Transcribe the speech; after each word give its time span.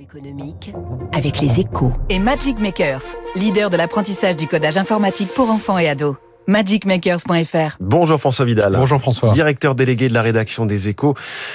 économique 0.00 0.72
avec 1.12 1.40
les 1.40 1.60
échos. 1.60 1.92
Et 2.08 2.18
Magic 2.18 2.58
Makers, 2.58 3.02
leader 3.36 3.70
de 3.70 3.76
l'apprentissage 3.76 4.36
du 4.36 4.46
codage 4.46 4.76
informatique 4.76 5.28
pour 5.34 5.50
enfants 5.50 5.78
et 5.78 5.88
ados 5.88 6.16
magicmakers.fr. 6.46 7.76
Bonjour 7.80 8.20
François 8.20 8.44
Vidal. 8.44 8.76
Bonjour 8.76 9.00
François. 9.00 9.30
Directeur 9.30 9.74
délégué 9.74 10.08
de 10.08 10.14
la 10.14 10.22
rédaction 10.22 10.66
des 10.66 10.88
Échos. 10.88 11.14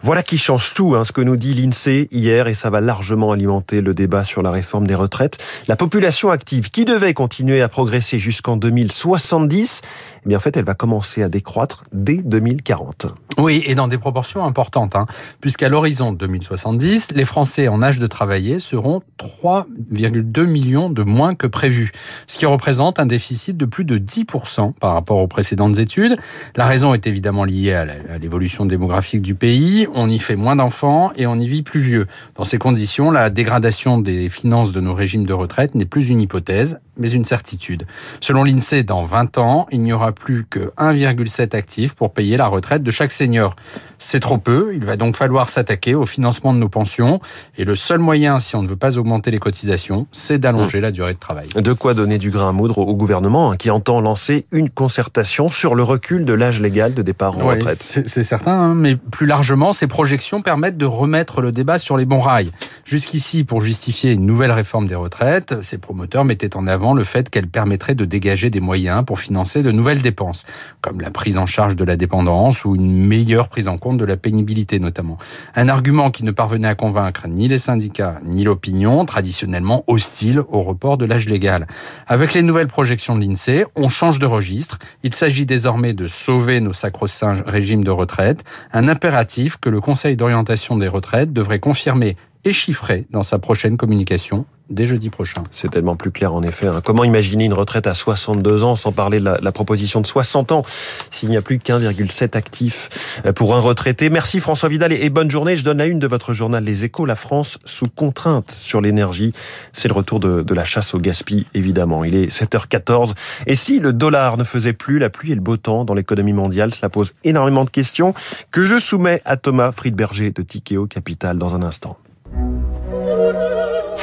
Voilà 0.00 0.22
qui 0.22 0.38
change 0.38 0.74
tout, 0.74 0.94
hein, 0.94 1.04
ce 1.04 1.12
que 1.12 1.20
nous 1.20 1.36
dit 1.36 1.54
l'INSEE 1.54 2.08
hier, 2.10 2.48
et 2.48 2.54
ça 2.54 2.70
va 2.70 2.80
largement 2.80 3.32
alimenter 3.32 3.80
le 3.80 3.94
débat 3.94 4.24
sur 4.24 4.42
la 4.42 4.50
réforme 4.50 4.86
des 4.86 4.94
retraites. 4.94 5.38
La 5.68 5.76
population 5.76 6.30
active, 6.30 6.70
qui 6.70 6.84
devait 6.84 7.14
continuer 7.14 7.60
à 7.60 7.68
progresser 7.68 8.18
jusqu'en 8.18 8.56
2070, 8.56 9.82
eh 10.28 10.36
en 10.36 10.40
fait, 10.40 10.56
elle 10.56 10.64
va 10.64 10.74
commencer 10.74 11.22
à 11.22 11.28
décroître 11.28 11.84
dès 11.92 12.18
2040. 12.18 13.06
Oui, 13.38 13.62
et 13.64 13.74
dans 13.74 13.88
des 13.88 13.96
proportions 13.96 14.44
importantes, 14.44 14.94
hein, 14.96 15.06
puisqu'à 15.40 15.68
l'horizon 15.68 16.12
2070, 16.12 17.12
les 17.12 17.24
Français 17.24 17.68
en 17.68 17.82
âge 17.82 17.98
de 17.98 18.06
travailler 18.06 18.58
seront 18.58 19.02
3,2 19.18 20.44
millions 20.46 20.90
de 20.90 21.02
moins 21.02 21.34
que 21.34 21.46
prévu, 21.46 21.90
ce 22.26 22.36
qui 22.36 22.44
représente 22.44 23.00
un 23.00 23.06
déficit 23.06 23.56
de 23.56 23.64
plus 23.64 23.84
de 23.84 23.96
10% 23.96 24.74
par 24.74 24.92
rapport 24.92 25.18
aux 25.18 25.26
précédentes 25.26 25.78
études. 25.78 26.16
La 26.56 26.66
raison 26.66 26.92
est 26.92 27.06
évidemment 27.06 27.44
liée 27.44 27.72
à 27.72 28.18
l'évolution 28.18 28.66
démographique 28.66 29.22
du 29.22 29.34
pays. 29.34 29.86
On 29.94 30.10
y 30.10 30.18
fait 30.18 30.36
moins 30.36 30.56
d'enfants 30.56 31.12
et 31.16 31.26
on 31.26 31.36
y 31.36 31.48
vit 31.48 31.62
plus 31.62 31.80
vieux. 31.80 32.06
Dans 32.36 32.44
ces 32.44 32.58
conditions, 32.58 33.10
la 33.10 33.30
dégradation 33.30 33.98
des 33.98 34.28
finances 34.28 34.72
de 34.72 34.80
nos 34.80 34.94
régimes 34.94 35.24
de 35.24 35.32
retraite 35.32 35.74
n'est 35.74 35.86
plus 35.86 36.10
une 36.10 36.20
hypothèse, 36.20 36.80
mais 36.98 37.10
une 37.10 37.24
certitude. 37.24 37.86
Selon 38.20 38.44
l'INSEE, 38.44 38.82
dans 38.82 39.04
20 39.04 39.38
ans, 39.38 39.66
il 39.70 39.80
n'y 39.80 39.92
aura 39.92 40.09
plus 40.12 40.44
que 40.48 40.70
1,7 40.78 41.56
actifs 41.56 41.94
pour 41.94 42.12
payer 42.12 42.36
la 42.36 42.46
retraite 42.46 42.82
de 42.82 42.90
chaque 42.90 43.12
senior. 43.12 43.56
C'est 43.98 44.20
trop 44.20 44.38
peu, 44.38 44.72
il 44.74 44.84
va 44.84 44.96
donc 44.96 45.16
falloir 45.16 45.48
s'attaquer 45.48 45.94
au 45.94 46.06
financement 46.06 46.54
de 46.54 46.58
nos 46.58 46.68
pensions 46.68 47.20
et 47.56 47.64
le 47.64 47.76
seul 47.76 47.98
moyen, 47.98 48.38
si 48.38 48.56
on 48.56 48.62
ne 48.62 48.68
veut 48.68 48.76
pas 48.76 48.98
augmenter 48.98 49.30
les 49.30 49.38
cotisations, 49.38 50.06
c'est 50.12 50.38
d'allonger 50.38 50.78
mmh. 50.78 50.82
la 50.82 50.90
durée 50.90 51.14
de 51.14 51.18
travail. 51.18 51.48
De 51.56 51.72
quoi 51.72 51.94
donner 51.94 52.18
du 52.18 52.30
grain 52.30 52.50
à 52.50 52.52
moudre 52.52 52.78
au 52.78 52.94
gouvernement 52.94 53.52
hein, 53.52 53.56
qui 53.56 53.70
entend 53.70 54.00
lancer 54.00 54.46
une 54.52 54.70
concertation 54.70 55.48
sur 55.48 55.74
le 55.74 55.82
recul 55.82 56.24
de 56.24 56.32
l'âge 56.32 56.60
légal 56.60 56.94
de 56.94 57.02
départ 57.02 57.38
en 57.38 57.46
retraite. 57.46 57.78
C'est 57.78 58.24
certain, 58.24 58.52
hein, 58.52 58.74
mais 58.74 58.96
plus 58.96 59.26
largement, 59.26 59.72
ces 59.72 59.86
projections 59.86 60.42
permettent 60.42 60.76
de 60.76 60.86
remettre 60.86 61.40
le 61.40 61.52
débat 61.52 61.78
sur 61.78 61.96
les 61.96 62.04
bons 62.04 62.20
rails. 62.20 62.50
Jusqu'ici, 62.84 63.44
pour 63.44 63.62
justifier 63.62 64.12
une 64.12 64.26
nouvelle 64.26 64.52
réforme 64.52 64.86
des 64.86 64.94
retraites, 64.94 65.62
ces 65.62 65.78
promoteurs 65.78 66.24
mettaient 66.24 66.56
en 66.56 66.66
avant 66.66 66.94
le 66.94 67.04
fait 67.04 67.30
qu'elle 67.30 67.46
permettrait 67.46 67.94
de 67.94 68.04
dégager 68.04 68.50
des 68.50 68.60
moyens 68.60 69.04
pour 69.04 69.18
financer 69.18 69.62
de 69.62 69.70
nouvelles 69.70 69.99
dépenses, 70.02 70.44
comme 70.80 71.00
la 71.00 71.10
prise 71.10 71.38
en 71.38 71.46
charge 71.46 71.76
de 71.76 71.84
la 71.84 71.96
dépendance 71.96 72.64
ou 72.64 72.74
une 72.74 73.06
meilleure 73.06 73.48
prise 73.48 73.68
en 73.68 73.78
compte 73.78 73.98
de 73.98 74.04
la 74.04 74.16
pénibilité 74.16 74.78
notamment. 74.78 75.18
Un 75.54 75.68
argument 75.68 76.10
qui 76.10 76.24
ne 76.24 76.30
parvenait 76.30 76.68
à 76.68 76.74
convaincre 76.74 77.26
ni 77.28 77.48
les 77.48 77.58
syndicats 77.58 78.18
ni 78.24 78.44
l'opinion, 78.44 79.04
traditionnellement 79.04 79.84
hostile 79.86 80.40
au 80.48 80.62
report 80.62 80.98
de 80.98 81.04
l'âge 81.04 81.26
légal. 81.26 81.66
Avec 82.06 82.34
les 82.34 82.42
nouvelles 82.42 82.68
projections 82.68 83.16
de 83.16 83.24
l'INSEE, 83.24 83.64
on 83.76 83.88
change 83.88 84.18
de 84.18 84.26
registre. 84.26 84.78
Il 85.02 85.14
s'agit 85.14 85.46
désormais 85.46 85.92
de 85.92 86.06
sauver 86.06 86.60
nos 86.60 86.72
sacro-saints 86.72 87.42
régimes 87.46 87.84
de 87.84 87.90
retraite, 87.90 88.44
un 88.72 88.88
impératif 88.88 89.56
que 89.56 89.68
le 89.68 89.80
Conseil 89.80 90.16
d'orientation 90.16 90.76
des 90.76 90.88
retraites 90.88 91.32
devrait 91.32 91.58
confirmer 91.58 92.16
et 92.44 92.52
chiffrer 92.52 93.06
dans 93.10 93.22
sa 93.22 93.38
prochaine 93.38 93.76
communication 93.76 94.46
dès 94.70 94.86
jeudi 94.86 95.10
prochain. 95.10 95.42
C'est 95.50 95.70
tellement 95.70 95.96
plus 95.96 96.10
clair 96.10 96.32
en 96.32 96.42
effet. 96.42 96.68
Hein. 96.68 96.80
Comment 96.82 97.04
imaginer 97.04 97.44
une 97.44 97.52
retraite 97.52 97.86
à 97.86 97.94
62 97.94 98.62
ans 98.62 98.76
sans 98.76 98.92
parler 98.92 99.18
de 99.18 99.24
la, 99.24 99.52
proposition 99.52 100.00
de 100.00 100.06
60 100.06 100.52
ans 100.52 100.64
s'il 101.10 101.28
n'y 101.28 101.36
a 101.36 101.42
plus 101.42 101.58
qu'1,7 101.58 102.36
actifs 102.36 102.88
euh, 103.26 103.32
pour 103.32 103.54
un 103.56 103.58
retraité? 103.58 104.10
Merci 104.10 104.38
François 104.38 104.68
Vidal 104.68 104.92
et 104.92 105.10
bonne 105.10 105.30
journée. 105.30 105.56
Je 105.56 105.64
donne 105.64 105.78
la 105.78 105.86
une 105.86 105.98
de 105.98 106.06
votre 106.06 106.32
journal 106.32 106.62
Les 106.62 106.84
Échos, 106.84 107.04
la 107.04 107.16
France 107.16 107.58
sous 107.64 107.86
contrainte 107.86 108.52
sur 108.52 108.80
l'énergie. 108.80 109.32
C'est 109.72 109.88
le 109.88 109.94
retour 109.94 110.20
de, 110.20 110.42
de 110.42 110.54
la 110.54 110.64
chasse 110.64 110.94
au 110.94 110.98
gaspillage 110.98 111.46
évidemment. 111.54 112.04
Il 112.04 112.14
est 112.14 112.26
7h14 112.32 113.12
et 113.46 113.54
si 113.54 113.80
le 113.80 113.92
dollar 113.92 114.36
ne 114.36 114.44
faisait 114.44 114.72
plus 114.72 114.98
la 114.98 115.10
pluie 115.10 115.32
et 115.32 115.34
le 115.34 115.40
beau 115.40 115.56
temps 115.56 115.84
dans 115.84 115.94
l'économie 115.94 116.32
mondiale, 116.32 116.72
cela 116.72 116.88
pose 116.88 117.12
énormément 117.24 117.64
de 117.64 117.70
questions 117.70 118.14
que 118.50 118.64
je 118.64 118.78
soumets 118.78 119.20
à 119.24 119.36
Thomas 119.36 119.72
Friedberger 119.72 120.30
de 120.30 120.42
Tikeo 120.42 120.86
Capital 120.86 121.38
dans 121.38 121.54
un 121.54 121.62
instant. 121.62 121.98